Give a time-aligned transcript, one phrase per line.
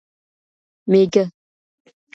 [0.91, 1.23] مېږه